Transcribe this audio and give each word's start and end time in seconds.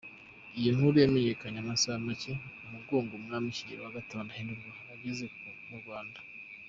Iyo 0.59 0.69
nkuru 0.75 0.95
yamenyekanye 1.03 1.57
amasaha 1.61 1.97
make 2.07 2.31
umugogo 2.65 3.09
w’umwami 3.13 3.55
Kigeli 3.57 3.81
V 3.93 3.95
Ndahindurwa 4.25 4.71
ugeze 4.95 5.25
mu 5.67 5.77
Rwanda. 5.83 6.19